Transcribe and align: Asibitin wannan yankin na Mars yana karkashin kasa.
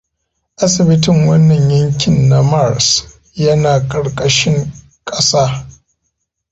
Asibitin 0.63 1.27
wannan 1.27 1.69
yankin 1.79 2.15
na 2.29 2.43
Mars 2.43 2.87
yana 3.35 3.79
karkashin 3.89 4.71
kasa. 5.05 5.67